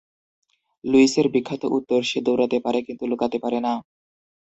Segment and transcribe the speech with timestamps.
[0.83, 3.73] লুইসের বিখ্যাত উত্তর: সে দৌড়াতে পারে, কিন্তু লুকাতে পারে না।